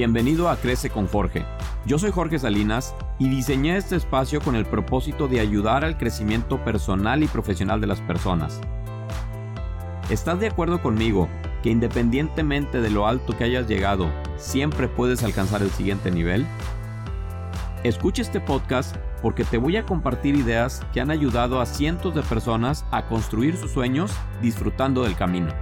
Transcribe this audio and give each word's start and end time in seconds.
Bienvenido 0.00 0.48
a 0.48 0.56
Crece 0.56 0.88
con 0.88 1.06
Jorge. 1.06 1.44
Yo 1.84 1.98
soy 1.98 2.10
Jorge 2.10 2.38
Salinas 2.38 2.94
y 3.18 3.28
diseñé 3.28 3.76
este 3.76 3.96
espacio 3.96 4.40
con 4.40 4.56
el 4.56 4.64
propósito 4.64 5.28
de 5.28 5.40
ayudar 5.40 5.84
al 5.84 5.98
crecimiento 5.98 6.64
personal 6.64 7.22
y 7.22 7.26
profesional 7.26 7.82
de 7.82 7.86
las 7.86 8.00
personas. 8.00 8.62
¿Estás 10.08 10.40
de 10.40 10.46
acuerdo 10.46 10.80
conmigo 10.80 11.28
que 11.62 11.68
independientemente 11.68 12.80
de 12.80 12.88
lo 12.88 13.06
alto 13.06 13.36
que 13.36 13.44
hayas 13.44 13.68
llegado, 13.68 14.10
siempre 14.38 14.88
puedes 14.88 15.22
alcanzar 15.22 15.60
el 15.60 15.70
siguiente 15.70 16.10
nivel? 16.10 16.46
Escucha 17.84 18.22
este 18.22 18.40
podcast 18.40 18.96
porque 19.20 19.44
te 19.44 19.58
voy 19.58 19.76
a 19.76 19.84
compartir 19.84 20.34
ideas 20.34 20.80
que 20.94 21.02
han 21.02 21.10
ayudado 21.10 21.60
a 21.60 21.66
cientos 21.66 22.14
de 22.14 22.22
personas 22.22 22.86
a 22.90 23.06
construir 23.06 23.54
sus 23.58 23.72
sueños 23.72 24.10
disfrutando 24.40 25.02
del 25.02 25.14
camino. 25.14 25.52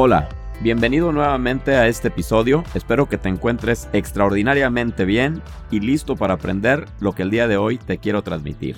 Hola, 0.00 0.28
bienvenido 0.62 1.10
nuevamente 1.10 1.74
a 1.74 1.88
este 1.88 2.06
episodio. 2.06 2.62
Espero 2.72 3.08
que 3.08 3.18
te 3.18 3.28
encuentres 3.28 3.88
extraordinariamente 3.92 5.04
bien 5.04 5.42
y 5.72 5.80
listo 5.80 6.14
para 6.14 6.34
aprender 6.34 6.84
lo 7.00 7.16
que 7.16 7.24
el 7.24 7.30
día 7.30 7.48
de 7.48 7.56
hoy 7.56 7.78
te 7.78 7.98
quiero 7.98 8.22
transmitir. 8.22 8.76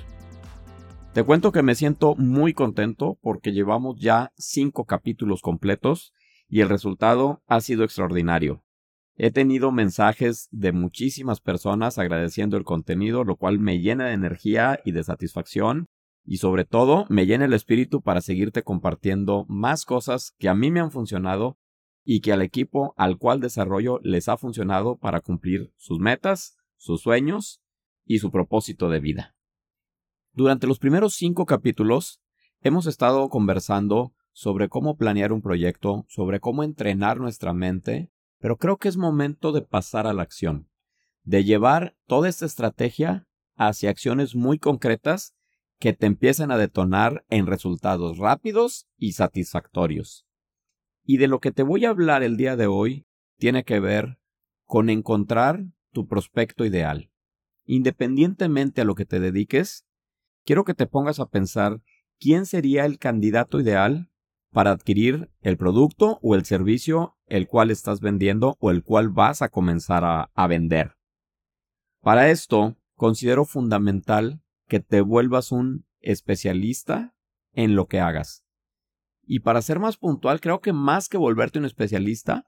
Te 1.12 1.22
cuento 1.22 1.52
que 1.52 1.62
me 1.62 1.74
siento 1.74 2.14
muy 2.16 2.54
contento 2.54 3.18
porque 3.20 3.52
llevamos 3.52 4.00
ya 4.00 4.32
cinco 4.38 4.86
capítulos 4.86 5.42
completos 5.42 6.14
y 6.48 6.62
el 6.62 6.70
resultado 6.70 7.42
ha 7.46 7.60
sido 7.60 7.84
extraordinario. 7.84 8.64
He 9.14 9.30
tenido 9.30 9.72
mensajes 9.72 10.48
de 10.50 10.72
muchísimas 10.72 11.42
personas 11.42 11.98
agradeciendo 11.98 12.56
el 12.56 12.64
contenido, 12.64 13.24
lo 13.24 13.36
cual 13.36 13.58
me 13.58 13.78
llena 13.80 14.06
de 14.06 14.14
energía 14.14 14.80
y 14.86 14.92
de 14.92 15.04
satisfacción 15.04 15.90
y 16.24 16.36
sobre 16.36 16.64
todo 16.64 17.06
me 17.08 17.26
llena 17.26 17.44
el 17.44 17.52
espíritu 17.52 18.02
para 18.02 18.20
seguirte 18.20 18.62
compartiendo 18.62 19.46
más 19.48 19.84
cosas 19.84 20.34
que 20.38 20.48
a 20.48 20.54
mí 20.54 20.70
me 20.70 20.80
han 20.80 20.90
funcionado 20.90 21.58
y 22.04 22.20
que 22.20 22.32
al 22.32 22.42
equipo 22.42 22.94
al 22.96 23.18
cual 23.18 23.40
desarrollo 23.40 24.00
les 24.02 24.28
ha 24.28 24.36
funcionado 24.36 24.96
para 24.96 25.20
cumplir 25.20 25.72
sus 25.76 25.98
metas, 25.98 26.56
sus 26.76 27.02
sueños 27.02 27.62
y 28.04 28.18
su 28.18 28.30
propósito 28.30 28.88
de 28.88 29.00
vida. 29.00 29.34
Durante 30.32 30.66
los 30.66 30.78
primeros 30.78 31.14
cinco 31.14 31.46
capítulos 31.46 32.20
hemos 32.60 32.86
estado 32.86 33.28
conversando 33.28 34.14
sobre 34.32 34.68
cómo 34.68 34.96
planear 34.96 35.32
un 35.32 35.42
proyecto, 35.42 36.04
sobre 36.08 36.40
cómo 36.40 36.62
entrenar 36.62 37.18
nuestra 37.18 37.52
mente, 37.52 38.10
pero 38.38 38.56
creo 38.56 38.78
que 38.78 38.88
es 38.88 38.96
momento 38.96 39.52
de 39.52 39.62
pasar 39.62 40.06
a 40.06 40.12
la 40.12 40.22
acción, 40.22 40.68
de 41.22 41.44
llevar 41.44 41.96
toda 42.06 42.28
esta 42.28 42.46
estrategia 42.46 43.26
hacia 43.56 43.90
acciones 43.90 44.34
muy 44.34 44.58
concretas 44.58 45.34
que 45.80 45.94
te 45.94 46.06
empiecen 46.06 46.50
a 46.52 46.58
detonar 46.58 47.24
en 47.30 47.46
resultados 47.46 48.18
rápidos 48.18 48.86
y 48.98 49.12
satisfactorios. 49.12 50.26
Y 51.02 51.16
de 51.16 51.26
lo 51.26 51.40
que 51.40 51.52
te 51.52 51.62
voy 51.62 51.86
a 51.86 51.88
hablar 51.88 52.22
el 52.22 52.36
día 52.36 52.54
de 52.54 52.66
hoy 52.66 53.06
tiene 53.38 53.64
que 53.64 53.80
ver 53.80 54.18
con 54.66 54.90
encontrar 54.90 55.64
tu 55.90 56.06
prospecto 56.06 56.66
ideal. 56.66 57.10
Independientemente 57.64 58.82
a 58.82 58.84
lo 58.84 58.94
que 58.94 59.06
te 59.06 59.20
dediques, 59.20 59.86
quiero 60.44 60.64
que 60.64 60.74
te 60.74 60.86
pongas 60.86 61.18
a 61.18 61.30
pensar 61.30 61.80
quién 62.18 62.44
sería 62.44 62.84
el 62.84 62.98
candidato 62.98 63.58
ideal 63.58 64.10
para 64.52 64.72
adquirir 64.72 65.30
el 65.40 65.56
producto 65.56 66.18
o 66.22 66.34
el 66.34 66.44
servicio 66.44 67.16
el 67.26 67.46
cual 67.46 67.70
estás 67.70 68.00
vendiendo 68.00 68.58
o 68.60 68.70
el 68.70 68.82
cual 68.82 69.08
vas 69.08 69.40
a 69.40 69.48
comenzar 69.48 70.04
a, 70.04 70.30
a 70.34 70.46
vender. 70.46 70.96
Para 72.02 72.28
esto, 72.28 72.76
considero 72.96 73.46
fundamental 73.46 74.42
que 74.70 74.80
te 74.80 75.02
vuelvas 75.02 75.52
un 75.52 75.84
especialista 76.00 77.14
en 77.52 77.74
lo 77.74 77.88
que 77.88 78.00
hagas. 78.00 78.46
Y 79.26 79.40
para 79.40 79.60
ser 79.60 79.80
más 79.80 79.96
puntual, 79.98 80.40
creo 80.40 80.60
que 80.60 80.72
más 80.72 81.08
que 81.08 81.18
volverte 81.18 81.58
un 81.58 81.64
especialista, 81.64 82.46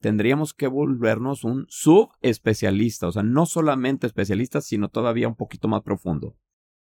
tendríamos 0.00 0.52
que 0.52 0.66
volvernos 0.66 1.44
un 1.44 1.66
subespecialista, 1.68 3.06
o 3.06 3.12
sea, 3.12 3.22
no 3.22 3.46
solamente 3.46 4.06
especialista, 4.06 4.60
sino 4.60 4.88
todavía 4.88 5.28
un 5.28 5.36
poquito 5.36 5.68
más 5.68 5.82
profundo. 5.82 6.36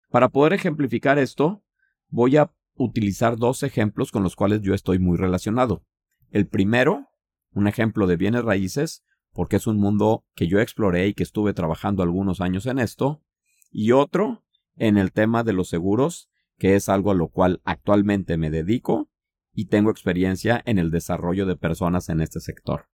Para 0.10 0.30
poder 0.30 0.54
ejemplificar 0.54 1.18
esto, 1.18 1.64
voy 2.10 2.38
a 2.38 2.54
utilizar 2.76 3.36
dos 3.36 3.64
ejemplos 3.64 4.12
con 4.12 4.22
los 4.22 4.36
cuales 4.36 4.62
yo 4.62 4.74
estoy 4.76 5.00
muy 5.00 5.18
relacionado. 5.18 5.84
El 6.30 6.48
primero, 6.48 7.08
un 7.52 7.68
ejemplo 7.68 8.06
de 8.06 8.18
bienes 8.18 8.44
raíces, 8.44 9.04
porque 9.34 9.56
es 9.56 9.66
un 9.66 9.78
mundo 9.78 10.24
que 10.36 10.48
yo 10.48 10.60
exploré 10.60 11.08
y 11.08 11.14
que 11.16 11.24
estuve 11.24 11.54
trabajando 11.54 12.04
algunos 12.04 12.42
años 12.42 12.68
en 12.68 12.78
esto, 12.78 13.24
y 13.72 13.92
otro, 13.92 14.44
en 14.78 14.98
el 14.98 15.12
tema 15.12 15.44
de 15.44 15.54
los 15.54 15.70
seguros, 15.70 16.30
que 16.58 16.76
es 16.76 16.90
algo 16.90 17.12
a 17.12 17.16
lo 17.16 17.30
cual 17.30 17.62
actualmente 17.66 18.38
me 18.38 18.50
dedico 18.50 19.10
y 19.54 19.66
tengo 19.66 19.92
experiencia 19.92 20.62
en 20.66 20.78
el 20.78 20.92
desarrollo 20.92 21.46
de 21.46 21.56
personas 21.56 22.10
en 22.10 22.22
este 22.22 22.40
sector. 22.40 22.88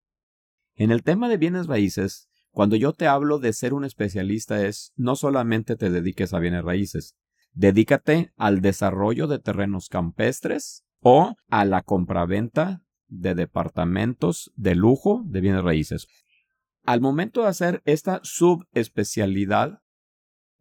En 0.75 0.91
el 0.91 1.03
tema 1.03 1.29
de 1.29 1.38
bienes 1.38 1.67
raíces, 1.67 2.29
cuando 2.51 2.75
yo 2.75 2.93
te 2.93 3.07
hablo 3.07 3.39
de 3.39 3.53
ser 3.53 3.73
un 3.73 3.83
especialista 3.83 4.66
es 4.66 4.93
no 4.95 5.16
solamente 5.16 5.75
te 5.75 5.89
dediques 5.89 6.33
a 6.33 6.39
bienes 6.39 6.63
raíces, 6.63 7.16
dedícate 7.51 8.31
al 8.38 8.61
desarrollo 8.61 9.27
de 9.27 9.39
terrenos 9.39 9.89
campestres 9.89 10.83
o 10.99 11.35
a 11.49 11.66
la 11.66 11.81
compraventa 11.81 12.81
de 13.07 13.35
departamentos 13.35 14.51
de 14.55 14.75
lujo 14.75 15.23
de 15.25 15.41
bienes 15.41 15.63
raíces. 15.63 16.07
Al 16.83 17.01
momento 17.01 17.41
de 17.41 17.47
hacer 17.47 17.81
esta 17.85 18.19
subespecialidad, 18.23 19.82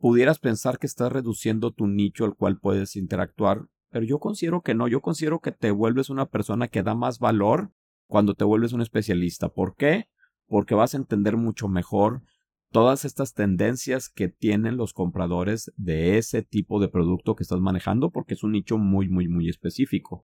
pudieras 0.02 0.40
pensar 0.40 0.80
que 0.80 0.88
estás 0.88 1.12
reduciendo 1.12 1.70
tu 1.70 1.86
nicho 1.86 2.24
al 2.24 2.34
cual 2.34 2.58
puedes 2.58 2.96
interactuar, 2.96 3.68
pero 3.88 4.04
yo 4.04 4.18
considero 4.18 4.60
que 4.60 4.74
no, 4.74 4.88
yo 4.88 5.00
considero 5.00 5.38
que 5.38 5.52
te 5.52 5.70
vuelves 5.70 6.10
una 6.10 6.26
persona 6.26 6.66
que 6.66 6.82
da 6.82 6.96
más 6.96 7.20
valor 7.20 7.70
cuando 8.08 8.34
te 8.34 8.42
vuelves 8.42 8.72
un 8.72 8.82
especialista. 8.82 9.50
¿Por 9.50 9.76
qué? 9.76 10.08
Porque 10.48 10.74
vas 10.74 10.94
a 10.94 10.96
entender 10.96 11.36
mucho 11.36 11.68
mejor 11.68 12.24
todas 12.72 13.04
estas 13.04 13.32
tendencias 13.34 14.08
que 14.08 14.26
tienen 14.26 14.76
los 14.76 14.92
compradores 14.92 15.72
de 15.76 16.18
ese 16.18 16.42
tipo 16.42 16.80
de 16.80 16.88
producto 16.88 17.36
que 17.36 17.44
estás 17.44 17.60
manejando 17.60 18.10
porque 18.10 18.34
es 18.34 18.42
un 18.42 18.52
nicho 18.52 18.78
muy 18.78 19.08
muy 19.08 19.28
muy 19.28 19.48
específico. 19.48 20.26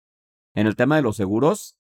En 0.55 0.69
el 0.69 0.77
tema 0.77 0.95
de 0.95 1.03
los 1.03 1.17
seguros, 1.17 1.77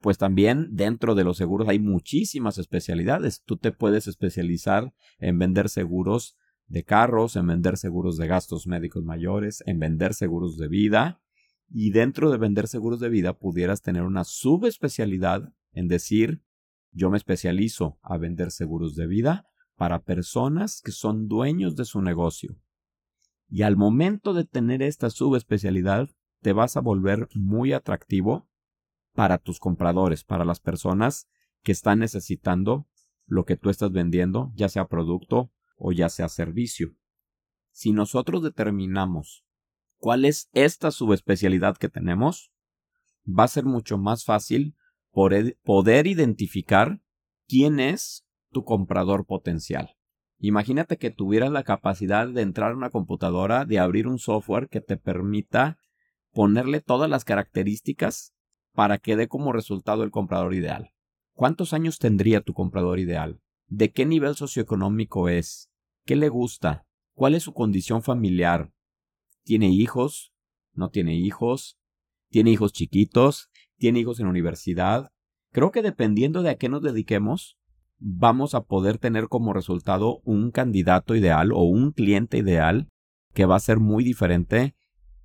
pues 0.00 0.18
también 0.18 0.68
dentro 0.72 1.14
de 1.14 1.24
los 1.24 1.38
seguros 1.38 1.68
hay 1.68 1.78
muchísimas 1.78 2.58
especialidades. 2.58 3.42
Tú 3.46 3.56
te 3.56 3.72
puedes 3.72 4.08
especializar 4.08 4.92
en 5.18 5.38
vender 5.38 5.70
seguros 5.70 6.36
de 6.70 6.84
carros, 6.84 7.36
en 7.36 7.48
vender 7.48 7.76
seguros 7.76 8.16
de 8.16 8.28
gastos 8.28 8.66
médicos 8.66 9.04
mayores, 9.04 9.62
en 9.66 9.80
vender 9.80 10.14
seguros 10.14 10.56
de 10.56 10.68
vida, 10.68 11.20
y 11.68 11.90
dentro 11.90 12.30
de 12.30 12.38
vender 12.38 12.68
seguros 12.68 13.00
de 13.00 13.08
vida 13.08 13.36
pudieras 13.38 13.82
tener 13.82 14.04
una 14.04 14.24
subespecialidad 14.24 15.52
en 15.72 15.88
decir 15.88 16.42
yo 16.92 17.10
me 17.10 17.16
especializo 17.16 17.98
a 18.02 18.16
vender 18.18 18.50
seguros 18.50 18.94
de 18.96 19.06
vida 19.06 19.46
para 19.76 20.02
personas 20.02 20.80
que 20.82 20.92
son 20.92 21.28
dueños 21.28 21.76
de 21.76 21.84
su 21.84 22.02
negocio. 22.02 22.56
Y 23.48 23.62
al 23.62 23.76
momento 23.76 24.32
de 24.32 24.44
tener 24.44 24.82
esta 24.82 25.10
subespecialidad, 25.10 26.08
te 26.40 26.52
vas 26.52 26.76
a 26.76 26.80
volver 26.80 27.28
muy 27.34 27.72
atractivo 27.72 28.48
para 29.14 29.38
tus 29.38 29.58
compradores, 29.58 30.24
para 30.24 30.44
las 30.44 30.60
personas 30.60 31.28
que 31.62 31.72
están 31.72 31.98
necesitando 32.00 32.88
lo 33.26 33.44
que 33.44 33.56
tú 33.56 33.70
estás 33.70 33.92
vendiendo, 33.92 34.52
ya 34.54 34.68
sea 34.68 34.88
producto 34.88 35.52
o 35.80 35.92
ya 35.92 36.08
sea 36.08 36.28
servicio. 36.28 36.94
Si 37.72 37.92
nosotros 37.92 38.42
determinamos 38.42 39.44
cuál 39.96 40.24
es 40.24 40.50
esta 40.52 40.90
subespecialidad 40.90 41.76
que 41.76 41.88
tenemos, 41.88 42.52
va 43.26 43.44
a 43.44 43.48
ser 43.48 43.64
mucho 43.64 43.98
más 43.98 44.24
fácil 44.24 44.76
poder 45.10 46.06
identificar 46.06 47.00
quién 47.48 47.80
es 47.80 48.24
tu 48.50 48.64
comprador 48.64 49.26
potencial. 49.26 49.96
Imagínate 50.38 50.96
que 50.96 51.10
tuvieras 51.10 51.50
la 51.50 51.64
capacidad 51.64 52.28
de 52.28 52.42
entrar 52.42 52.72
a 52.72 52.76
una 52.76 52.90
computadora, 52.90 53.64
de 53.64 53.78
abrir 53.78 54.06
un 54.06 54.18
software 54.18 54.68
que 54.68 54.80
te 54.80 54.96
permita 54.96 55.78
ponerle 56.32 56.80
todas 56.80 57.10
las 57.10 57.24
características 57.24 58.34
para 58.72 58.98
que 58.98 59.16
dé 59.16 59.28
como 59.28 59.52
resultado 59.52 60.02
el 60.02 60.10
comprador 60.10 60.54
ideal. 60.54 60.92
¿Cuántos 61.34 61.72
años 61.72 61.98
tendría 61.98 62.40
tu 62.40 62.54
comprador 62.54 62.98
ideal? 62.98 63.40
¿De 63.66 63.92
qué 63.92 64.06
nivel 64.06 64.34
socioeconómico 64.36 65.28
es? 65.28 65.69
¿Qué 66.10 66.16
le 66.16 66.28
gusta? 66.28 66.88
¿Cuál 67.14 67.36
es 67.36 67.44
su 67.44 67.54
condición 67.54 68.02
familiar? 68.02 68.72
¿Tiene 69.44 69.68
hijos? 69.68 70.32
¿No 70.74 70.90
tiene 70.90 71.14
hijos? 71.14 71.78
¿Tiene 72.30 72.50
hijos 72.50 72.72
chiquitos? 72.72 73.48
¿Tiene 73.76 74.00
hijos 74.00 74.18
en 74.18 74.26
universidad? 74.26 75.12
Creo 75.52 75.70
que 75.70 75.82
dependiendo 75.82 76.42
de 76.42 76.50
a 76.50 76.56
qué 76.56 76.68
nos 76.68 76.82
dediquemos, 76.82 77.60
vamos 78.00 78.56
a 78.56 78.62
poder 78.62 78.98
tener 78.98 79.28
como 79.28 79.52
resultado 79.52 80.20
un 80.24 80.50
candidato 80.50 81.14
ideal 81.14 81.52
o 81.52 81.62
un 81.62 81.92
cliente 81.92 82.38
ideal 82.38 82.88
que 83.32 83.46
va 83.46 83.54
a 83.54 83.60
ser 83.60 83.78
muy 83.78 84.02
diferente 84.02 84.74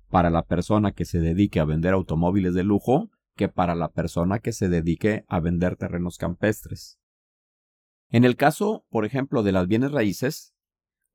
para 0.08 0.30
la 0.30 0.44
persona 0.44 0.92
que 0.92 1.04
se 1.04 1.18
dedique 1.18 1.58
a 1.58 1.64
vender 1.64 1.94
automóviles 1.94 2.54
de 2.54 2.62
lujo 2.62 3.10
que 3.34 3.48
para 3.48 3.74
la 3.74 3.88
persona 3.88 4.38
que 4.38 4.52
se 4.52 4.68
dedique 4.68 5.24
a 5.26 5.40
vender 5.40 5.74
terrenos 5.74 6.16
campestres. 6.16 7.00
En 8.08 8.24
el 8.24 8.36
caso, 8.36 8.86
por 8.88 9.04
ejemplo, 9.04 9.42
de 9.42 9.50
las 9.50 9.66
bienes 9.66 9.90
raíces, 9.90 10.52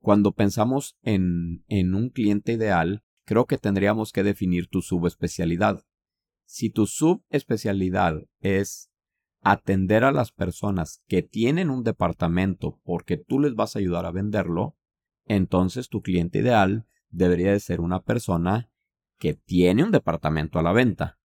cuando 0.02 0.32
pensamos 0.32 0.98
en, 1.02 1.64
en 1.68 1.94
un 1.94 2.10
cliente 2.10 2.52
ideal, 2.52 3.02
creo 3.24 3.46
que 3.46 3.56
tendríamos 3.56 4.12
que 4.12 4.22
definir 4.22 4.68
tu 4.68 4.82
subespecialidad. 4.82 5.84
Si 6.44 6.68
tu 6.68 6.86
subespecialidad 6.86 8.22
es 8.40 8.90
atender 9.40 10.04
a 10.04 10.12
las 10.12 10.32
personas 10.32 11.02
que 11.06 11.22
tienen 11.22 11.70
un 11.70 11.82
departamento 11.82 12.80
porque 12.84 13.16
tú 13.16 13.40
les 13.40 13.54
vas 13.54 13.74
a 13.74 13.78
ayudar 13.78 14.04
a 14.06 14.12
venderlo, 14.12 14.76
entonces 15.24 15.88
tu 15.88 16.02
cliente 16.02 16.40
ideal 16.40 16.86
debería 17.10 17.52
de 17.52 17.60
ser 17.60 17.80
una 17.80 18.02
persona 18.02 18.70
que 19.18 19.34
tiene 19.34 19.84
un 19.84 19.92
departamento 19.92 20.58
a 20.58 20.62
la 20.62 20.72
venta. 20.72 21.18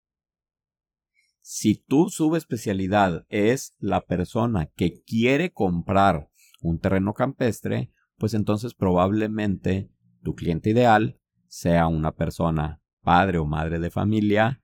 Si 1.41 1.77
tu 1.77 2.09
subespecialidad 2.09 3.25
es 3.29 3.75
la 3.79 4.01
persona 4.01 4.67
que 4.75 5.03
quiere 5.03 5.53
comprar 5.53 6.29
un 6.61 6.79
terreno 6.79 7.15
campestre, 7.15 7.93
pues 8.19 8.35
entonces 8.35 8.75
probablemente 8.75 9.91
tu 10.23 10.35
cliente 10.35 10.71
ideal 10.71 11.21
sea 11.47 11.87
una 11.87 12.13
persona 12.13 12.81
padre 13.03 13.39
o 13.39 13.47
madre 13.47 13.79
de 13.79 13.91
familia 13.91 14.63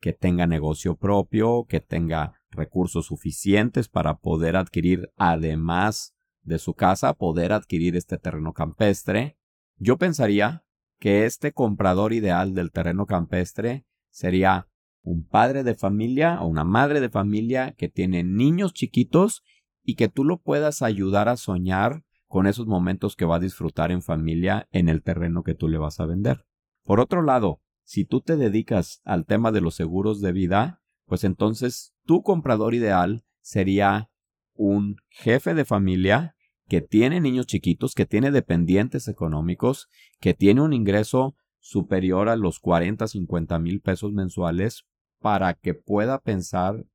que 0.00 0.12
tenga 0.12 0.46
negocio 0.46 0.96
propio, 0.96 1.66
que 1.68 1.80
tenga 1.80 2.40
recursos 2.50 3.06
suficientes 3.06 3.88
para 3.88 4.18
poder 4.18 4.56
adquirir, 4.56 5.12
además 5.16 6.14
de 6.42 6.58
su 6.58 6.74
casa, 6.74 7.14
poder 7.14 7.52
adquirir 7.52 7.96
este 7.96 8.18
terreno 8.18 8.52
campestre. 8.52 9.36
Yo 9.76 9.98
pensaría 9.98 10.64
que 10.98 11.26
este 11.26 11.52
comprador 11.52 12.12
ideal 12.12 12.54
del 12.54 12.70
terreno 12.70 13.06
campestre 13.06 13.84
sería 14.10 14.68
un 15.02 15.26
padre 15.26 15.64
de 15.64 15.74
familia 15.74 16.40
o 16.40 16.46
una 16.46 16.64
madre 16.64 17.00
de 17.00 17.08
familia 17.08 17.72
que 17.72 17.88
tiene 17.88 18.22
niños 18.22 18.72
chiquitos 18.72 19.42
y 19.82 19.94
que 19.94 20.08
tú 20.08 20.24
lo 20.24 20.38
puedas 20.38 20.82
ayudar 20.82 21.28
a 21.28 21.36
soñar 21.36 22.04
con 22.30 22.46
esos 22.46 22.68
momentos 22.68 23.16
que 23.16 23.24
va 23.24 23.36
a 23.36 23.40
disfrutar 23.40 23.90
en 23.90 24.02
familia 24.02 24.68
en 24.70 24.88
el 24.88 25.02
terreno 25.02 25.42
que 25.42 25.56
tú 25.56 25.66
le 25.66 25.78
vas 25.78 25.98
a 25.98 26.06
vender. 26.06 26.46
Por 26.84 27.00
otro 27.00 27.22
lado, 27.22 27.60
si 27.82 28.04
tú 28.04 28.20
te 28.20 28.36
dedicas 28.36 29.00
al 29.02 29.26
tema 29.26 29.50
de 29.50 29.60
los 29.60 29.74
seguros 29.74 30.20
de 30.20 30.30
vida, 30.30 30.80
pues 31.06 31.24
entonces 31.24 31.92
tu 32.06 32.22
comprador 32.22 32.72
ideal 32.74 33.24
sería 33.40 34.10
un 34.54 34.94
jefe 35.08 35.54
de 35.54 35.64
familia 35.64 36.36
que 36.68 36.80
tiene 36.80 37.20
niños 37.20 37.46
chiquitos, 37.46 37.96
que 37.96 38.06
tiene 38.06 38.30
dependientes 38.30 39.08
económicos, 39.08 39.88
que 40.20 40.32
tiene 40.32 40.60
un 40.60 40.72
ingreso 40.72 41.34
superior 41.58 42.28
a 42.28 42.36
los 42.36 42.60
40, 42.60 43.08
50 43.08 43.58
mil 43.58 43.80
pesos 43.80 44.12
mensuales 44.12 44.84
para 45.18 45.54
que 45.54 45.74
pueda 45.74 46.20
pensar 46.20 46.86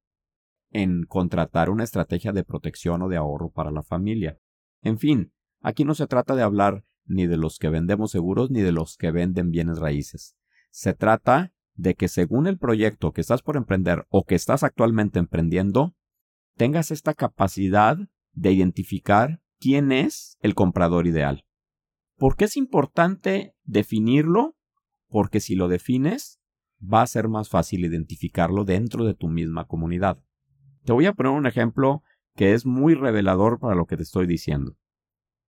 en 0.71 1.03
contratar 1.03 1.69
una 1.69 1.83
estrategia 1.83 2.31
de 2.31 2.45
protección 2.45 3.01
o 3.01 3.09
de 3.09 3.17
ahorro 3.17 3.49
para 3.49 3.69
la 3.69 3.83
familia. 3.83 4.39
En 4.85 4.99
fin, 4.99 5.33
aquí 5.61 5.83
no 5.83 5.95
se 5.95 6.05
trata 6.05 6.35
de 6.35 6.43
hablar 6.43 6.85
ni 7.05 7.25
de 7.25 7.37
los 7.37 7.57
que 7.57 7.69
vendemos 7.69 8.11
seguros 8.11 8.51
ni 8.51 8.61
de 8.61 8.71
los 8.71 8.97
que 8.97 9.09
venden 9.09 9.49
bienes 9.49 9.79
raíces. 9.79 10.37
Se 10.69 10.93
trata 10.93 11.53
de 11.73 11.95
que 11.95 12.07
según 12.07 12.45
el 12.45 12.59
proyecto 12.59 13.11
que 13.11 13.21
estás 13.21 13.41
por 13.41 13.57
emprender 13.57 14.05
o 14.09 14.25
que 14.25 14.35
estás 14.35 14.61
actualmente 14.61 15.17
emprendiendo, 15.17 15.95
tengas 16.55 16.91
esta 16.91 17.15
capacidad 17.15 17.97
de 18.33 18.51
identificar 18.51 19.41
quién 19.59 19.91
es 19.91 20.37
el 20.41 20.53
comprador 20.53 21.07
ideal. 21.07 21.47
¿Por 22.15 22.35
qué 22.35 22.45
es 22.45 22.55
importante 22.55 23.55
definirlo? 23.63 24.55
Porque 25.07 25.39
si 25.39 25.55
lo 25.55 25.67
defines, 25.67 26.39
va 26.79 27.01
a 27.01 27.07
ser 27.07 27.27
más 27.27 27.49
fácil 27.49 27.85
identificarlo 27.85 28.65
dentro 28.65 29.03
de 29.03 29.15
tu 29.15 29.29
misma 29.29 29.65
comunidad. 29.65 30.19
Te 30.83 30.93
voy 30.93 31.07
a 31.07 31.13
poner 31.13 31.31
un 31.31 31.47
ejemplo 31.47 32.03
que 32.35 32.53
es 32.53 32.65
muy 32.65 32.93
revelador 32.93 33.59
para 33.59 33.75
lo 33.75 33.85
que 33.85 33.97
te 33.97 34.03
estoy 34.03 34.27
diciendo. 34.27 34.77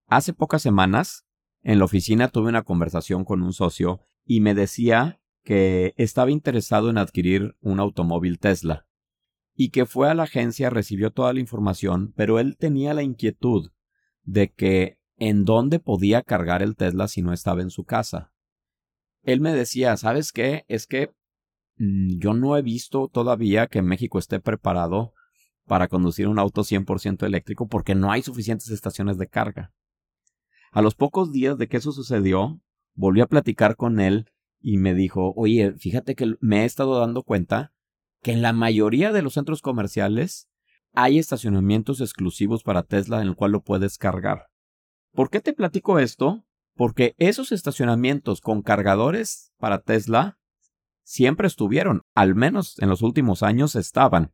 Hace 0.08 0.34
pocas 0.34 0.62
semanas, 0.62 1.26
en 1.62 1.80
la 1.80 1.86
oficina 1.86 2.30
tuve 2.30 2.50
una 2.50 2.64
conversación 2.64 3.26
con 3.26 3.44
un 3.44 3.54
socio 3.54 4.02
y 4.24 4.40
me 4.40 4.54
decía 4.54 5.22
que 5.44 5.94
estaba 5.98 6.32
interesado 6.32 6.90
en 6.90 6.98
adquirir 6.98 7.56
un 7.60 7.80
automóvil 7.80 8.40
Tesla 8.40 8.88
y 9.54 9.70
que 9.70 9.86
fue 9.86 10.10
a 10.10 10.14
la 10.14 10.24
agencia, 10.24 10.70
recibió 10.70 11.12
toda 11.12 11.34
la 11.34 11.40
información, 11.40 12.14
pero 12.16 12.40
él 12.40 12.58
tenía 12.58 12.94
la 12.94 13.04
inquietud 13.04 13.72
de 14.24 14.54
que 14.54 15.00
en 15.18 15.46
dónde 15.46 15.80
podía 15.80 16.22
cargar 16.22 16.62
el 16.62 16.76
Tesla 16.76 17.08
si 17.08 17.22
no 17.22 17.34
estaba 17.34 17.62
en 17.62 17.72
su 17.72 17.84
casa. 17.84 18.32
Él 19.24 19.42
me 19.42 19.54
decía, 19.54 19.98
¿sabes 19.98 20.32
qué? 20.32 20.64
Es 20.68 20.86
que 20.86 21.12
mm, 21.78 22.20
yo 22.20 22.34
no 22.34 22.56
he 22.56 22.62
visto 22.62 23.10
todavía 23.10 23.66
que 23.68 23.82
México 23.82 24.20
esté 24.20 24.40
preparado 24.40 25.14
para 25.68 25.88
conducir 25.88 26.28
un 26.28 26.40
auto 26.40 26.64
100% 26.64 27.26
eléctrico 27.26 27.68
porque 27.68 27.94
no 27.94 28.12
hay 28.12 28.24
suficientes 28.24 28.70
estaciones 28.70 29.18
de 29.18 29.28
carga. 29.28 29.74
A 30.72 30.82
los 30.82 30.96
pocos 30.96 31.32
días 31.32 31.58
de 31.58 31.68
que 31.68 31.78
eso 31.78 31.92
sucedió, 31.92 32.60
volví 32.96 33.22
a 33.22 33.28
platicar 33.28 33.76
con 33.76 34.00
él 34.00 34.32
y 34.60 34.78
me 34.78 34.94
dijo, 34.94 35.34
oye, 35.36 35.74
fíjate 35.74 36.16
que 36.16 36.36
me 36.40 36.64
he 36.64 36.66
estado 36.66 37.00
dando 37.00 37.24
cuenta 37.24 37.74
que 38.24 38.32
en 38.32 38.42
la 38.42 38.54
mayoría 38.54 39.12
de 39.12 39.22
los 39.22 39.34
centros 39.34 39.62
comerciales 39.62 40.50
hay 40.94 41.20
estacionamientos 41.20 42.02
exclusivos 42.02 42.64
para 42.64 42.84
Tesla 42.84 43.22
en 43.22 43.28
el 43.28 43.36
cual 43.36 43.52
lo 43.52 43.62
puedes 43.62 43.98
cargar. 43.98 44.48
¿Por 45.14 45.30
qué 45.30 45.42
te 45.42 45.54
platico 45.54 46.00
esto? 46.00 46.46
Porque 46.76 47.14
esos 47.18 47.52
estacionamientos 47.52 48.42
con 48.42 48.62
cargadores 48.62 49.52
para 49.58 49.82
Tesla 49.82 50.40
siempre 51.04 51.48
estuvieron, 51.48 52.02
al 52.16 52.36
menos 52.36 52.80
en 52.80 52.90
los 52.90 53.02
últimos 53.02 53.44
años 53.44 53.76
estaban. 53.76 54.34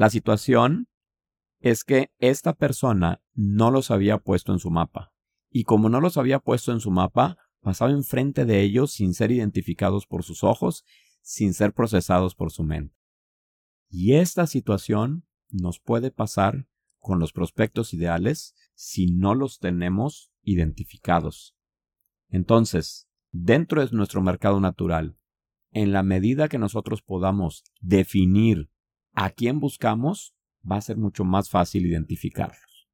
La 0.00 0.08
situación 0.08 0.88
es 1.58 1.84
que 1.84 2.10
esta 2.20 2.54
persona 2.54 3.22
no 3.34 3.70
los 3.70 3.90
había 3.90 4.16
puesto 4.16 4.50
en 4.50 4.58
su 4.58 4.70
mapa. 4.70 5.12
Y 5.50 5.64
como 5.64 5.90
no 5.90 6.00
los 6.00 6.16
había 6.16 6.38
puesto 6.38 6.72
en 6.72 6.80
su 6.80 6.90
mapa, 6.90 7.36
pasaba 7.60 7.90
enfrente 7.90 8.46
de 8.46 8.62
ellos 8.62 8.92
sin 8.92 9.12
ser 9.12 9.30
identificados 9.30 10.06
por 10.06 10.24
sus 10.24 10.42
ojos, 10.42 10.86
sin 11.20 11.52
ser 11.52 11.74
procesados 11.74 12.34
por 12.34 12.50
su 12.50 12.64
mente. 12.64 12.96
Y 13.90 14.14
esta 14.14 14.46
situación 14.46 15.26
nos 15.50 15.80
puede 15.80 16.10
pasar 16.10 16.66
con 16.98 17.18
los 17.18 17.34
prospectos 17.34 17.92
ideales 17.92 18.54
si 18.72 19.04
no 19.12 19.34
los 19.34 19.58
tenemos 19.58 20.32
identificados. 20.40 21.54
Entonces, 22.30 23.06
dentro 23.32 23.84
de 23.84 23.94
nuestro 23.94 24.22
mercado 24.22 24.60
natural, 24.60 25.18
en 25.72 25.92
la 25.92 26.02
medida 26.02 26.48
que 26.48 26.56
nosotros 26.56 27.02
podamos 27.02 27.64
definir 27.82 28.69
a 29.12 29.30
quién 29.30 29.60
buscamos, 29.60 30.34
va 30.68 30.76
a 30.76 30.80
ser 30.80 30.96
mucho 30.96 31.24
más 31.24 31.50
fácil 31.50 31.86
identificarlos. 31.86 32.88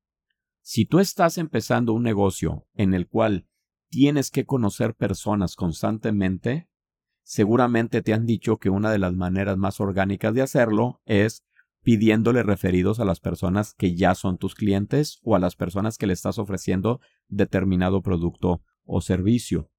Si 0.62 0.84
tú 0.84 0.98
estás 0.98 1.38
empezando 1.38 1.92
un 1.92 2.02
negocio 2.02 2.66
en 2.74 2.94
el 2.94 3.06
cual 3.06 3.46
tienes 3.88 4.30
que 4.30 4.44
conocer 4.44 4.94
personas 4.94 5.54
constantemente, 5.54 6.68
seguramente 7.22 8.02
te 8.02 8.12
han 8.12 8.26
dicho 8.26 8.58
que 8.58 8.70
una 8.70 8.90
de 8.90 8.98
las 8.98 9.14
maneras 9.14 9.56
más 9.56 9.80
orgánicas 9.80 10.34
de 10.34 10.42
hacerlo 10.42 11.00
es 11.04 11.44
pidiéndole 11.82 12.42
referidos 12.42 12.98
a 12.98 13.04
las 13.04 13.20
personas 13.20 13.74
que 13.74 13.94
ya 13.94 14.16
son 14.16 14.38
tus 14.38 14.56
clientes 14.56 15.20
o 15.22 15.36
a 15.36 15.38
las 15.38 15.54
personas 15.54 15.98
que 15.98 16.08
le 16.08 16.14
estás 16.14 16.38
ofreciendo 16.38 17.00
determinado 17.28 18.02
producto 18.02 18.62
o 18.84 19.00
servicio. 19.00 19.70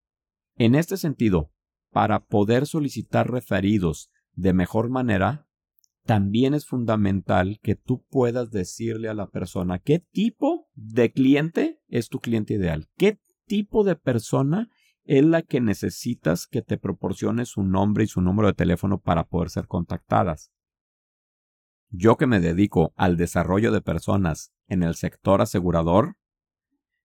En 0.56 0.74
este 0.76 0.96
sentido, 0.96 1.52
para 1.92 2.26
poder 2.26 2.66
solicitar 2.66 3.30
referidos 3.30 4.10
de 4.34 4.54
mejor 4.54 4.90
manera, 4.90 5.47
también 6.08 6.54
es 6.54 6.66
fundamental 6.66 7.60
que 7.62 7.76
tú 7.76 8.04
puedas 8.10 8.50
decirle 8.50 9.10
a 9.10 9.14
la 9.14 9.30
persona 9.30 9.78
qué 9.78 10.00
tipo 10.00 10.70
de 10.74 11.12
cliente 11.12 11.82
es 11.90 12.08
tu 12.08 12.20
cliente 12.20 12.54
ideal, 12.54 12.88
qué 12.96 13.20
tipo 13.46 13.84
de 13.84 13.98
persona 13.98 14.70
es 15.04 15.26
la 15.26 15.42
que 15.42 15.60
necesitas 15.60 16.48
que 16.48 16.62
te 16.62 16.78
proporcione 16.78 17.46
su 17.46 17.62
nombre 17.62 18.06
y 18.06 18.08
su 18.08 18.22
número 18.22 18.48
de 18.48 18.54
teléfono 18.54 19.02
para 19.02 19.26
poder 19.26 19.50
ser 19.50 19.68
contactadas. 19.68 20.52
Yo 21.90 22.16
que 22.16 22.26
me 22.26 22.40
dedico 22.40 22.94
al 22.96 23.18
desarrollo 23.18 23.74
de 23.74 23.82
personas 23.82 24.54
en 24.68 24.84
el 24.84 24.96
sector 24.96 25.42
asegurador, 25.42 26.16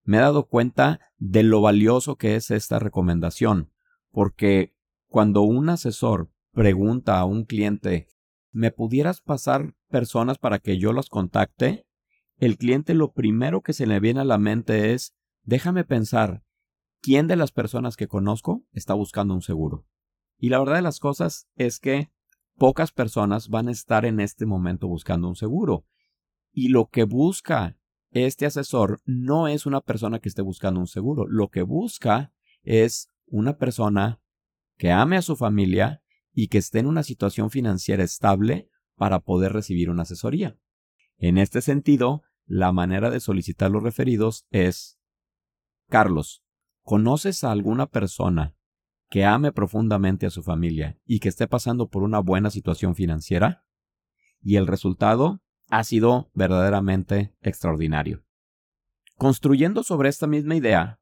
me 0.05 0.19
he 0.19 0.21
dado 0.21 0.47
cuenta 0.47 1.01
de 1.19 1.43
lo 1.43 1.61
valioso 1.61 2.17
que 2.17 2.37
es 2.37 2.53
esta 2.53 2.79
recomendación, 2.79 3.73
porque 4.11 4.77
cuando 5.09 5.43
un 5.43 5.71
asesor 5.71 6.31
pregunta 6.53 7.19
a 7.19 7.25
un 7.25 7.45
cliente, 7.45 8.07
¿me 8.53 8.71
pudieras 8.71 9.21
pasar 9.21 9.75
personas 9.89 10.39
para 10.39 10.59
que 10.59 10.79
yo 10.79 10.93
los 10.93 11.09
contacte? 11.09 11.87
El 12.37 12.57
cliente 12.57 12.95
lo 12.95 13.13
primero 13.13 13.63
que 13.63 13.73
se 13.73 13.87
le 13.87 14.01
viene 14.01 14.21
a 14.21 14.25
la 14.25 14.39
mente 14.39 14.93
es 14.93 15.15
déjame 15.43 15.85
pensar, 15.85 16.45
¿quién 17.01 17.27
de 17.27 17.37
las 17.37 17.53
personas 17.53 17.97
que 17.97 18.09
conozco 18.09 18.65
está 18.73 18.95
buscando 18.95 19.35
un 19.35 19.43
seguro? 19.43 19.87
Y 20.39 20.49
la 20.49 20.59
verdad 20.59 20.77
de 20.77 20.83
las 20.83 21.01
cosas 21.01 21.49
es 21.57 21.79
que 21.79 22.11
pocas 22.57 22.93
personas 22.93 23.49
van 23.49 23.69
a 23.69 23.73
estar 23.73 24.05
en 24.05 24.21
este 24.21 24.47
momento 24.47 24.89
buscando 24.89 25.29
un 25.29 25.37
seguro. 25.37 25.87
Y 26.53 26.69
lo 26.69 26.87
que 26.87 27.05
busca 27.05 27.79
este 28.11 28.45
asesor 28.45 29.01
no 29.07 29.49
es 29.49 29.65
una 29.65 29.81
persona 29.81 30.19
que 30.19 30.29
esté 30.29 30.43
buscando 30.43 30.81
un 30.81 30.87
seguro. 30.87 31.27
Lo 31.27 31.49
que 31.49 31.63
busca 31.63 32.33
es 32.63 33.09
una 33.27 33.57
persona 33.57 34.21
que 34.77 34.91
ame 34.91 35.17
a 35.17 35.23
su 35.23 35.37
familia 35.37 36.02
y 36.33 36.49
que 36.49 36.59
esté 36.59 36.79
en 36.79 36.87
una 36.87 37.03
situación 37.03 37.51
financiera 37.51 38.03
estable 38.03 38.69
para 38.97 39.21
poder 39.21 39.53
recibir 39.53 39.91
una 39.91 40.03
asesoría. 40.03 40.59
En 41.19 41.39
este 41.39 41.61
sentido, 41.61 42.23
la 42.47 42.73
manera 42.73 43.11
de 43.11 43.21
solicitar 43.21 43.71
los 43.71 43.83
referidos 43.83 44.47
es 44.51 44.99
Carlos, 45.89 46.43
¿conoces 46.83 47.45
a 47.45 47.53
alguna 47.53 47.87
persona 47.87 48.57
que 49.13 49.27
ame 49.27 49.53
profundamente 49.53 50.25
a 50.25 50.31
su 50.31 50.43
familia 50.43 50.99
y 51.05 51.21
que 51.21 51.29
esté 51.29 51.47
pasando 51.47 51.91
por 51.91 52.03
una 52.03 52.21
buena 52.21 52.49
situación 52.49 52.95
financiera. 52.95 53.67
Y 54.41 54.57
el 54.57 54.67
resultado 54.67 55.43
ha 55.69 55.85
sido 55.85 56.31
verdaderamente 56.33 57.37
extraordinario. 57.43 58.25
Construyendo 59.19 59.83
sobre 59.83 60.09
esta 60.09 60.27
misma 60.27 60.57
idea, 60.57 60.99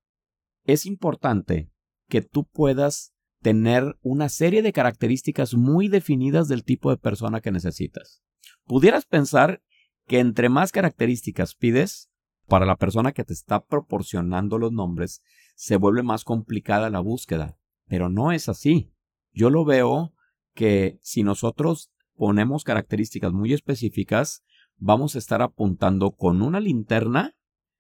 es 0.65 0.87
importante 0.87 1.71
que 2.09 2.21
tú 2.21 2.49
puedas 2.49 3.10
tener 3.43 3.97
una 4.03 4.29
serie 4.29 4.63
de 4.63 4.73
características 4.73 5.55
muy 5.55 5.89
definidas 5.89 6.49
del 6.49 6.65
tipo 6.65 6.91
de 6.91 6.97
persona 6.97 7.41
que 7.41 7.51
necesitas. 7.51 8.23
Pudieras 8.65 9.07
pensar 9.07 9.63
que 10.07 10.19
entre 10.19 10.49
más 10.49 10.73
características 10.73 11.55
pides, 11.55 12.11
para 12.47 12.67
la 12.67 12.77
persona 12.77 13.13
que 13.13 13.25
te 13.25 13.33
está 13.33 13.65
proporcionando 13.65 14.59
los 14.59 14.73
nombres, 14.73 15.23
se 15.55 15.77
vuelve 15.77 16.03
más 16.03 16.25
complicada 16.25 16.91
la 16.91 17.01
búsqueda. 17.01 17.57
Pero 17.87 18.09
no 18.09 18.33
es 18.33 18.49
así. 18.49 18.93
Yo 19.33 19.51
lo 19.51 19.65
veo 19.65 20.13
que 20.55 20.99
si 21.01 21.23
nosotros 21.23 21.93
ponemos 22.17 22.65
características 22.65 23.33
muy 23.33 23.53
específicas, 23.53 24.43
vamos 24.77 25.15
a 25.15 25.19
estar 25.19 25.43
apuntando 25.43 26.11
con 26.13 26.43
una 26.43 26.61
linterna, 26.61 27.37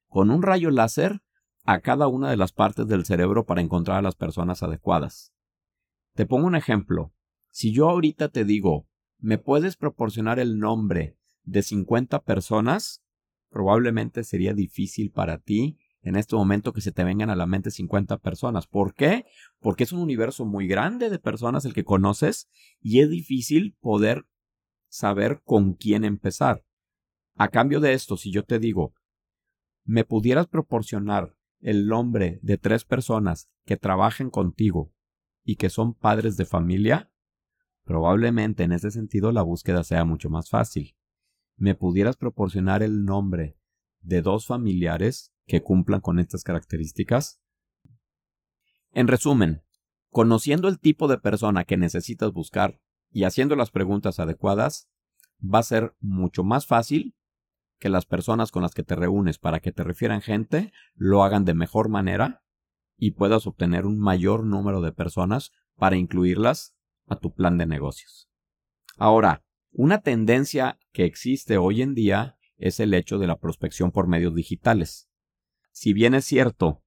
con 0.08 0.30
un 0.30 0.42
rayo 0.42 0.70
láser, 0.70 1.20
a 1.64 1.80
cada 1.80 2.06
una 2.08 2.30
de 2.30 2.36
las 2.36 2.52
partes 2.52 2.86
del 2.86 3.04
cerebro 3.04 3.44
para 3.44 3.60
encontrar 3.60 3.98
a 3.98 4.02
las 4.02 4.14
personas 4.14 4.62
adecuadas. 4.62 5.32
Te 6.14 6.26
pongo 6.26 6.46
un 6.46 6.56
ejemplo. 6.56 7.12
Si 7.50 7.72
yo 7.72 7.88
ahorita 7.88 8.28
te 8.28 8.44
digo, 8.44 8.88
¿me 9.18 9.38
puedes 9.38 9.76
proporcionar 9.76 10.38
el 10.38 10.58
nombre 10.58 11.16
de 11.44 11.62
50 11.62 12.22
personas? 12.24 13.02
Probablemente 13.48 14.24
sería 14.24 14.54
difícil 14.54 15.10
para 15.10 15.38
ti 15.38 15.78
en 16.02 16.16
este 16.16 16.36
momento 16.36 16.72
que 16.72 16.80
se 16.80 16.92
te 16.92 17.04
vengan 17.04 17.30
a 17.30 17.36
la 17.36 17.46
mente 17.46 17.70
50 17.70 18.18
personas. 18.18 18.66
¿Por 18.66 18.94
qué? 18.94 19.26
Porque 19.58 19.84
es 19.84 19.92
un 19.92 20.00
universo 20.00 20.44
muy 20.46 20.66
grande 20.66 21.10
de 21.10 21.18
personas 21.18 21.64
el 21.64 21.74
que 21.74 21.84
conoces 21.84 22.48
y 22.80 23.00
es 23.00 23.10
difícil 23.10 23.76
poder 23.80 24.26
saber 24.88 25.42
con 25.44 25.74
quién 25.74 26.04
empezar. 26.04 26.64
A 27.36 27.48
cambio 27.48 27.80
de 27.80 27.92
esto, 27.92 28.16
si 28.16 28.32
yo 28.32 28.44
te 28.44 28.58
digo, 28.58 28.94
¿me 29.84 30.04
pudieras 30.04 30.46
proporcionar 30.46 31.36
el 31.60 31.86
nombre 31.86 32.40
de 32.42 32.58
tres 32.58 32.84
personas 32.84 33.50
que 33.64 33.76
trabajen 33.76 34.30
contigo 34.30 34.92
y 35.44 35.56
que 35.56 35.70
son 35.70 35.94
padres 35.94 36.36
de 36.36 36.44
familia, 36.44 37.10
probablemente 37.84 38.62
en 38.62 38.72
ese 38.72 38.90
sentido 38.90 39.32
la 39.32 39.42
búsqueda 39.42 39.84
sea 39.84 40.04
mucho 40.04 40.30
más 40.30 40.48
fácil. 40.50 40.96
¿Me 41.56 41.74
pudieras 41.74 42.16
proporcionar 42.16 42.82
el 42.82 43.04
nombre 43.04 43.58
de 44.00 44.22
dos 44.22 44.46
familiares 44.46 45.32
que 45.46 45.62
cumplan 45.62 46.00
con 46.00 46.18
estas 46.18 46.42
características? 46.42 47.40
En 48.92 49.08
resumen, 49.08 49.62
conociendo 50.10 50.68
el 50.68 50.78
tipo 50.78 51.08
de 51.08 51.18
persona 51.18 51.64
que 51.64 51.76
necesitas 51.76 52.32
buscar 52.32 52.80
y 53.10 53.24
haciendo 53.24 53.56
las 53.56 53.70
preguntas 53.70 54.18
adecuadas, 54.20 54.88
va 55.42 55.60
a 55.60 55.64
ser 55.64 55.94
mucho 56.00 56.44
más 56.44 56.66
fácil 56.66 57.16
que 57.78 57.88
las 57.88 58.04
personas 58.06 58.52
con 58.52 58.62
las 58.62 58.74
que 58.74 58.82
te 58.82 58.94
reúnes 58.94 59.38
para 59.38 59.60
que 59.60 59.72
te 59.72 59.82
refieran 59.82 60.20
gente 60.20 60.72
lo 60.94 61.24
hagan 61.24 61.44
de 61.44 61.54
mejor 61.54 61.88
manera 61.88 62.42
y 63.00 63.12
puedas 63.12 63.46
obtener 63.46 63.86
un 63.86 63.98
mayor 63.98 64.44
número 64.44 64.82
de 64.82 64.92
personas 64.92 65.50
para 65.76 65.96
incluirlas 65.96 66.76
a 67.06 67.16
tu 67.16 67.32
plan 67.32 67.58
de 67.58 67.66
negocios. 67.66 68.28
Ahora, 68.96 69.42
una 69.72 70.02
tendencia 70.02 70.78
que 70.92 71.06
existe 71.06 71.56
hoy 71.56 71.80
en 71.80 71.94
día 71.94 72.36
es 72.58 72.78
el 72.78 72.92
hecho 72.92 73.18
de 73.18 73.26
la 73.26 73.38
prospección 73.38 73.90
por 73.90 74.06
medios 74.06 74.34
digitales. 74.34 75.08
Si 75.72 75.94
bien 75.94 76.14
es 76.14 76.26
cierto, 76.26 76.84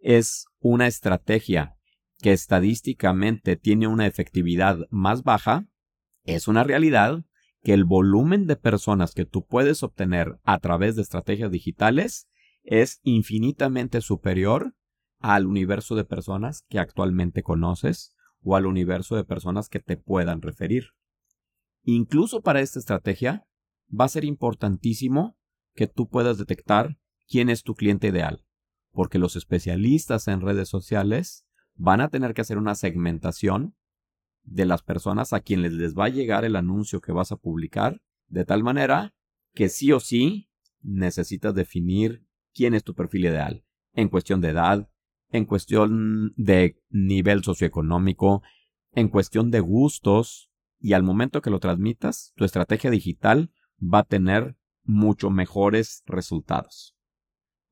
es 0.00 0.46
una 0.60 0.86
estrategia 0.86 1.76
que 2.18 2.32
estadísticamente 2.32 3.56
tiene 3.56 3.88
una 3.88 4.06
efectividad 4.06 4.78
más 4.90 5.24
baja, 5.24 5.66
es 6.24 6.46
una 6.46 6.62
realidad 6.62 7.24
que 7.62 7.72
el 7.72 7.84
volumen 7.84 8.46
de 8.46 8.54
personas 8.54 9.14
que 9.14 9.24
tú 9.24 9.44
puedes 9.44 9.82
obtener 9.82 10.38
a 10.44 10.60
través 10.60 10.94
de 10.94 11.02
estrategias 11.02 11.50
digitales 11.50 12.28
es 12.62 13.00
infinitamente 13.02 14.00
superior 14.00 14.76
al 15.18 15.46
universo 15.46 15.94
de 15.94 16.04
personas 16.04 16.64
que 16.68 16.78
actualmente 16.78 17.42
conoces 17.42 18.14
o 18.42 18.56
al 18.56 18.66
universo 18.66 19.16
de 19.16 19.24
personas 19.24 19.68
que 19.68 19.80
te 19.80 19.96
puedan 19.96 20.42
referir. 20.42 20.90
Incluso 21.82 22.42
para 22.42 22.60
esta 22.60 22.78
estrategia 22.78 23.46
va 23.88 24.04
a 24.04 24.08
ser 24.08 24.24
importantísimo 24.24 25.36
que 25.74 25.86
tú 25.86 26.08
puedas 26.08 26.38
detectar 26.38 26.98
quién 27.28 27.48
es 27.48 27.62
tu 27.62 27.74
cliente 27.74 28.08
ideal, 28.08 28.44
porque 28.92 29.18
los 29.18 29.36
especialistas 29.36 30.28
en 30.28 30.40
redes 30.40 30.68
sociales 30.68 31.46
van 31.74 32.00
a 32.00 32.08
tener 32.08 32.34
que 32.34 32.40
hacer 32.40 32.58
una 32.58 32.74
segmentación 32.74 33.76
de 34.42 34.64
las 34.64 34.82
personas 34.82 35.32
a 35.32 35.40
quienes 35.40 35.72
les 35.72 35.94
va 35.94 36.06
a 36.06 36.10
llegar 36.10 36.44
el 36.44 36.56
anuncio 36.56 37.00
que 37.00 37.12
vas 37.12 37.32
a 37.32 37.36
publicar, 37.36 38.00
de 38.28 38.44
tal 38.44 38.62
manera 38.62 39.14
que 39.54 39.68
sí 39.68 39.92
o 39.92 40.00
sí 40.00 40.50
necesitas 40.82 41.54
definir 41.54 42.24
quién 42.54 42.74
es 42.74 42.84
tu 42.84 42.94
perfil 42.94 43.26
ideal, 43.26 43.64
en 43.92 44.08
cuestión 44.08 44.40
de 44.40 44.50
edad, 44.50 44.88
en 45.36 45.44
cuestión 45.44 46.32
de 46.36 46.80
nivel 46.90 47.42
socioeconómico, 47.44 48.42
en 48.92 49.08
cuestión 49.08 49.50
de 49.50 49.60
gustos, 49.60 50.50
y 50.78 50.92
al 50.92 51.02
momento 51.02 51.42
que 51.42 51.50
lo 51.50 51.60
transmitas, 51.60 52.32
tu 52.36 52.44
estrategia 52.44 52.90
digital 52.90 53.50
va 53.82 54.00
a 54.00 54.04
tener 54.04 54.56
mucho 54.84 55.30
mejores 55.30 56.02
resultados. 56.06 56.96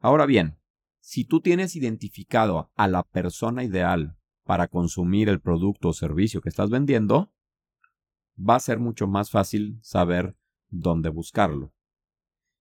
Ahora 0.00 0.26
bien, 0.26 0.59
si 1.00 1.25
tú 1.25 1.40
tienes 1.40 1.76
identificado 1.76 2.71
a 2.75 2.88
la 2.88 3.02
persona 3.02 3.62
ideal 3.62 4.16
para 4.44 4.68
consumir 4.68 5.28
el 5.28 5.40
producto 5.40 5.88
o 5.88 5.92
servicio 5.92 6.40
que 6.40 6.49
estás 6.49 6.71
vendiendo, 6.71 7.33
va 8.38 8.56
a 8.56 8.61
ser 8.61 8.78
mucho 8.78 9.06
más 9.06 9.30
fácil 9.30 9.78
saber 9.83 10.37
dónde 10.68 11.09
buscarlo. 11.09 11.73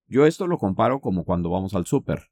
Yo 0.08 0.26
esto 0.26 0.48
lo 0.48 0.58
comparo 0.58 1.02
como 1.02 1.26
cuando 1.26 1.50
vamos 1.50 1.74
al 1.74 1.86
súper. 1.86 2.30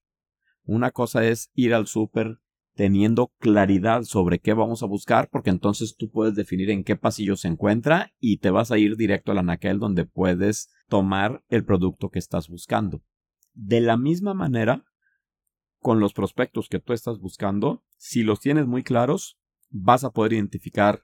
Una 0.63 0.91
cosa 0.91 1.25
es 1.25 1.49
ir 1.55 1.73
al 1.73 1.87
súper 1.87 2.39
teniendo 2.75 3.33
claridad 3.39 4.03
sobre 4.03 4.39
qué 4.39 4.53
vamos 4.53 4.83
a 4.83 4.87
buscar, 4.87 5.29
porque 5.29 5.49
entonces 5.49 5.95
tú 5.97 6.09
puedes 6.09 6.35
definir 6.35 6.69
en 6.69 6.83
qué 6.83 6.95
pasillo 6.95 7.35
se 7.35 7.47
encuentra 7.47 8.13
y 8.19 8.37
te 8.37 8.49
vas 8.49 8.71
a 8.71 8.77
ir 8.77 8.95
directo 8.95 9.31
al 9.31 9.39
anaquel 9.39 9.79
donde 9.79 10.05
puedes 10.05 10.71
tomar 10.87 11.43
el 11.49 11.65
producto 11.65 12.09
que 12.09 12.19
estás 12.19 12.47
buscando. 12.47 13.03
De 13.53 13.81
la 13.81 13.97
misma 13.97 14.33
manera, 14.33 14.85
con 15.79 15.99
los 15.99 16.13
prospectos 16.13 16.69
que 16.69 16.79
tú 16.79 16.93
estás 16.93 17.19
buscando, 17.19 17.83
si 17.97 18.23
los 18.23 18.39
tienes 18.39 18.67
muy 18.67 18.83
claros, 18.83 19.37
vas 19.69 20.03
a 20.03 20.11
poder 20.11 20.33
identificar 20.33 21.03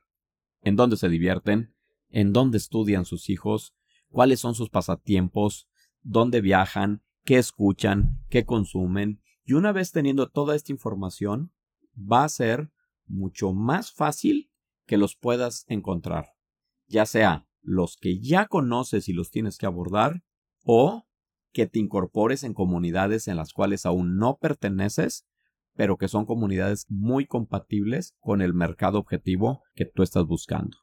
en 0.61 0.75
dónde 0.75 0.97
se 0.97 1.09
divierten, 1.09 1.73
en 2.09 2.31
dónde 2.31 2.57
estudian 2.57 3.05
sus 3.05 3.29
hijos, 3.29 3.75
cuáles 4.09 4.39
son 4.39 4.55
sus 4.55 4.69
pasatiempos, 4.69 5.67
dónde 6.01 6.41
viajan, 6.41 7.03
qué 7.23 7.37
escuchan, 7.37 8.19
qué 8.29 8.45
consumen, 8.45 9.21
y 9.43 9.53
una 9.53 9.71
vez 9.71 9.91
teniendo 9.91 10.29
toda 10.29 10.55
esta 10.55 10.71
información, 10.71 11.53
va 11.97 12.23
a 12.23 12.29
ser 12.29 12.71
mucho 13.05 13.53
más 13.53 13.91
fácil 13.91 14.51
que 14.85 14.97
los 14.97 15.15
puedas 15.15 15.65
encontrar, 15.67 16.33
ya 16.87 17.05
sea 17.05 17.47
los 17.61 17.97
que 17.97 18.19
ya 18.19 18.47
conoces 18.47 19.09
y 19.09 19.13
los 19.13 19.31
tienes 19.31 19.57
que 19.57 19.65
abordar, 19.65 20.23
o 20.63 21.07
que 21.51 21.65
te 21.65 21.79
incorpores 21.79 22.43
en 22.43 22.53
comunidades 22.53 23.27
en 23.27 23.35
las 23.35 23.53
cuales 23.53 23.85
aún 23.85 24.17
no 24.17 24.37
perteneces 24.37 25.25
pero 25.77 25.97
que 25.97 26.07
son 26.07 26.25
comunidades 26.25 26.87
muy 26.89 27.27
compatibles 27.27 28.15
con 28.19 28.41
el 28.41 28.53
mercado 28.53 28.97
objetivo 28.97 29.63
que 29.75 29.85
tú 29.85 30.01
estás 30.01 30.25
buscando. 30.25 30.75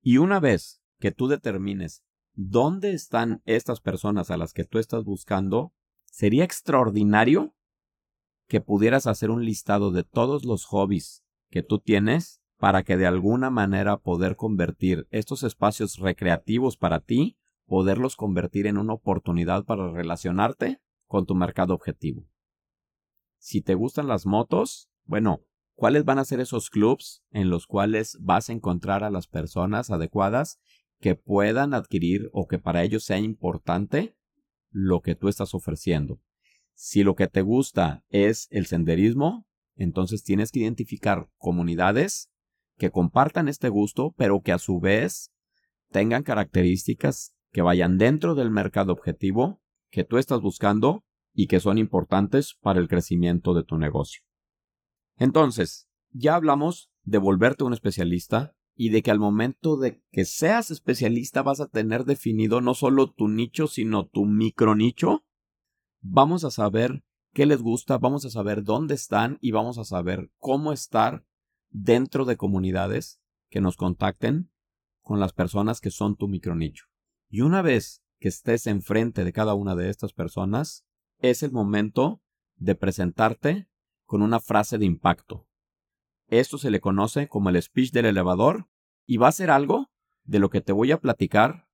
Y 0.00 0.18
una 0.18 0.38
vez 0.38 0.80
que 1.00 1.10
tú 1.10 1.26
determines 1.26 2.04
dónde 2.32 2.92
están 2.92 3.42
estas 3.44 3.80
personas 3.80 4.30
a 4.30 4.36
las 4.36 4.52
que 4.52 4.64
tú 4.64 4.78
estás 4.78 5.04
buscando, 5.04 5.74
sería 6.04 6.44
extraordinario 6.44 7.56
que 8.48 8.60
pudieras 8.60 9.06
hacer 9.06 9.30
un 9.30 9.44
listado 9.44 9.90
de 9.90 10.04
todos 10.04 10.44
los 10.44 10.64
hobbies 10.66 11.24
que 11.50 11.62
tú 11.62 11.78
tienes 11.78 12.42
para 12.58 12.84
que 12.84 12.96
de 12.96 13.06
alguna 13.06 13.50
manera 13.50 13.96
poder 13.96 14.36
convertir 14.36 15.08
estos 15.10 15.42
espacios 15.42 15.98
recreativos 15.98 16.76
para 16.76 17.00
ti, 17.00 17.36
poderlos 17.66 18.14
convertir 18.14 18.66
en 18.66 18.78
una 18.78 18.92
oportunidad 18.92 19.64
para 19.64 19.90
relacionarte 19.90 20.80
con 21.06 21.26
tu 21.26 21.34
mercado 21.34 21.74
objetivo. 21.74 22.24
Si 23.38 23.62
te 23.62 23.74
gustan 23.74 24.06
las 24.06 24.26
motos, 24.26 24.88
bueno, 25.04 25.40
¿cuáles 25.74 26.04
van 26.04 26.20
a 26.20 26.24
ser 26.24 26.38
esos 26.38 26.70
clubs 26.70 27.24
en 27.32 27.50
los 27.50 27.66
cuales 27.66 28.16
vas 28.20 28.48
a 28.48 28.52
encontrar 28.52 29.02
a 29.02 29.10
las 29.10 29.26
personas 29.26 29.90
adecuadas 29.90 30.60
que 31.00 31.16
puedan 31.16 31.74
adquirir 31.74 32.30
o 32.32 32.46
que 32.46 32.60
para 32.60 32.84
ellos 32.84 33.02
sea 33.02 33.18
importante 33.18 34.16
lo 34.70 35.00
que 35.00 35.16
tú 35.16 35.28
estás 35.28 35.54
ofreciendo? 35.54 36.20
Si 36.74 37.02
lo 37.02 37.14
que 37.14 37.28
te 37.28 37.42
gusta 37.42 38.04
es 38.08 38.48
el 38.50 38.66
senderismo, 38.66 39.46
entonces 39.76 40.22
tienes 40.22 40.50
que 40.50 40.60
identificar 40.60 41.28
comunidades 41.36 42.30
que 42.76 42.90
compartan 42.90 43.48
este 43.48 43.68
gusto, 43.68 44.14
pero 44.16 44.40
que 44.40 44.52
a 44.52 44.58
su 44.58 44.80
vez 44.80 45.32
tengan 45.90 46.22
características 46.22 47.34
que 47.52 47.62
vayan 47.62 47.98
dentro 47.98 48.34
del 48.34 48.50
mercado 48.50 48.92
objetivo 48.92 49.60
que 49.90 50.04
tú 50.04 50.18
estás 50.18 50.40
buscando 50.40 51.04
y 51.34 51.46
que 51.46 51.60
son 51.60 51.78
importantes 51.78 52.56
para 52.60 52.80
el 52.80 52.88
crecimiento 52.88 53.54
de 53.54 53.64
tu 53.64 53.78
negocio. 53.78 54.22
Entonces, 55.16 55.88
ya 56.10 56.34
hablamos 56.34 56.90
de 57.02 57.18
volverte 57.18 57.64
un 57.64 57.72
especialista 57.72 58.54
y 58.74 58.88
de 58.88 59.02
que 59.02 59.10
al 59.10 59.18
momento 59.18 59.76
de 59.76 60.02
que 60.10 60.24
seas 60.24 60.70
especialista 60.70 61.42
vas 61.42 61.60
a 61.60 61.68
tener 61.68 62.04
definido 62.04 62.60
no 62.60 62.74
solo 62.74 63.10
tu 63.10 63.28
nicho, 63.28 63.66
sino 63.66 64.06
tu 64.06 64.24
micro 64.24 64.74
nicho, 64.74 65.24
vamos 66.02 66.44
a 66.44 66.50
saber 66.50 67.02
qué 67.32 67.46
les 67.46 67.62
gusta, 67.62 67.96
vamos 67.96 68.24
a 68.24 68.30
saber 68.30 68.62
dónde 68.62 68.94
están 68.94 69.38
y 69.40 69.52
vamos 69.52 69.78
a 69.78 69.84
saber 69.84 70.30
cómo 70.38 70.72
estar 70.72 71.24
dentro 71.70 72.24
de 72.24 72.36
comunidades 72.36 73.20
que 73.48 73.60
nos 73.60 73.76
contacten 73.76 74.50
con 75.00 75.20
las 75.20 75.32
personas 75.32 75.80
que 75.80 75.90
son 75.90 76.16
tu 76.16 76.28
micro 76.28 76.54
nicho. 76.54 76.86
Y 77.28 77.40
una 77.40 77.62
vez 77.62 78.02
que 78.20 78.28
estés 78.28 78.66
enfrente 78.66 79.24
de 79.24 79.32
cada 79.32 79.54
una 79.54 79.74
de 79.74 79.88
estas 79.88 80.12
personas, 80.12 80.84
es 81.18 81.42
el 81.42 81.52
momento 81.52 82.22
de 82.56 82.74
presentarte 82.74 83.68
con 84.04 84.22
una 84.22 84.40
frase 84.40 84.78
de 84.78 84.84
impacto. 84.84 85.48
Esto 86.28 86.58
se 86.58 86.70
le 86.70 86.80
conoce 86.80 87.28
como 87.28 87.48
el 87.48 87.60
speech 87.60 87.92
del 87.92 88.06
elevador 88.06 88.68
y 89.06 89.16
va 89.16 89.28
a 89.28 89.32
ser 89.32 89.50
algo 89.50 89.90
de 90.24 90.38
lo 90.38 90.50
que 90.50 90.60
te 90.60 90.72
voy 90.72 90.92
a 90.92 91.00
platicar 91.00 91.68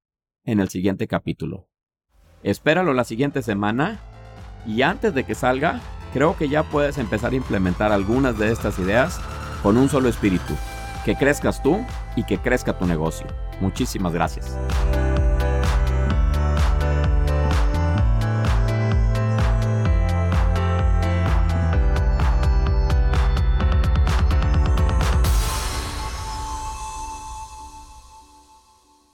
en 0.45 0.61
el 0.61 0.69
siguiente 0.69 1.07
capítulo. 1.07 1.69
Espéralo 2.43 2.95
la 2.95 3.05
siguiente 3.05 3.43
semana 3.43 4.01
y 4.69 4.83
antes 4.83 5.15
de 5.15 5.25
que 5.25 5.35
salga, 5.35 5.81
creo 6.13 6.37
que 6.37 6.51
ya 6.51 6.63
puedes 6.63 6.99
empezar 6.99 7.33
a 7.33 7.37
implementar 7.37 7.91
algunas 7.91 8.39
de 8.39 8.53
estas 8.53 8.79
ideas 8.79 9.19
con 9.63 9.79
un 9.79 9.89
solo 9.89 10.11
espíritu. 10.11 10.55
Que 11.07 11.17
crezcas 11.17 11.63
tú 11.63 11.81
y 12.17 12.25
que 12.25 12.37
crezca 12.37 12.79
tu 12.79 12.87
negocio. 12.87 13.27
Muchísimas 13.63 14.13
gracias. 14.13 14.59